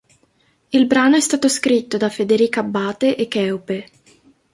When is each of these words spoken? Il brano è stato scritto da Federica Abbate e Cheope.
Il 0.69 0.87
brano 0.87 1.15
è 1.15 1.19
stato 1.19 1.47
scritto 1.47 1.95
da 1.97 2.09
Federica 2.09 2.61
Abbate 2.61 3.15
e 3.15 3.27
Cheope. 3.27 3.85